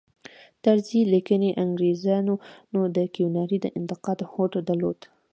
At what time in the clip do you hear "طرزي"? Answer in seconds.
0.63-1.01